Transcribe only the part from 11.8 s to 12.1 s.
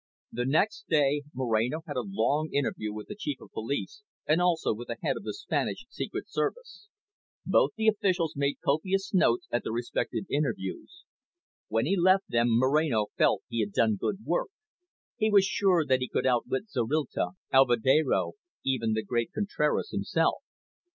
he